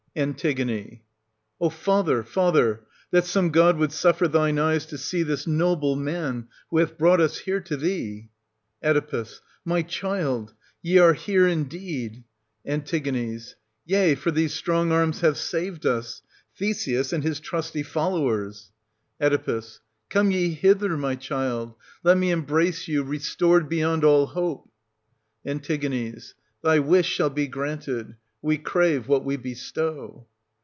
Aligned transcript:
An. 0.13 0.35
O 1.61 1.69
father, 1.69 2.21
father, 2.23 2.81
that 3.11 3.23
some 3.23 3.49
god 3.49 3.77
would 3.77 3.93
suffer 3.93 4.25
1 4.25 4.33
100 4.33 4.33
thine 4.55 4.59
eyes 4.59 4.85
to 4.87 4.97
see 4.97 5.23
this 5.23 5.47
noble 5.47 5.95
man, 5.95 6.49
who 6.69 6.79
hath 6.79 6.97
brought 6.97 7.21
us 7.21 7.37
here 7.37 7.61
to 7.61 7.77
thee! 7.77 8.27
Oe. 8.83 9.25
My 9.63 9.81
child!— 9.81 10.53
ye 10.81 10.97
are 10.97 11.13
here 11.13 11.47
indeed? 11.47 12.25
An. 12.65 12.83
Yea, 13.85 14.15
for 14.15 14.31
these 14.31 14.53
strong 14.53 14.91
arms 14.91 15.21
have 15.21 15.37
saved 15.37 15.85
us— 15.85 16.21
Theseus, 16.57 17.13
and 17.13 17.23
his 17.23 17.39
trusty 17.39 17.81
followers. 17.81 18.73
II04— 19.21 19.27
ii3i] 19.27 19.27
OEDIPUS 19.27 19.31
AT 19.37 19.43
COLONUS, 19.45 19.55
loi 19.55 19.79
Oe, 19.79 20.07
Come 20.09 20.31
ye 20.31 20.49
hither, 20.49 20.97
my 20.97 21.15
child,— 21.15 21.75
let 22.03 22.17
me 22.17 22.31
embrace 22.31 22.89
you— 22.89 23.03
restored 23.03 23.69
beyond 23.69 24.03
all 24.03 24.25
hope! 24.25 24.67
An. 25.45 25.61
Thy 26.63 26.79
wish 26.79 27.07
shall 27.07 27.29
be 27.29 27.47
granted— 27.47 28.17
we 28.43 28.57
crave 28.57 29.07
what 29.07 29.23
we 29.23 29.37
bestow. 29.37 30.25